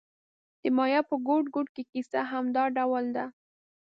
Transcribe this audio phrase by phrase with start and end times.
[0.61, 3.25] د مایا په ګوټ ګوټ کې کیسه همدا ډول ده